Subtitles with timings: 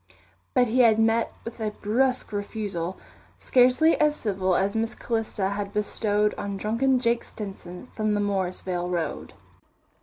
[0.55, 2.97] But he had met with a brusque refusal,
[3.37, 8.89] scarcely as civil as Miss Calista had bestowed on drunken Jake Stinson from the Morrisvale
[8.89, 9.35] Road.